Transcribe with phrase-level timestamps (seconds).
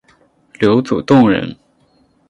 [0.53, 1.55] 刘祖洞人。